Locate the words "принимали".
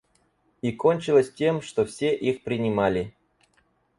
2.41-3.13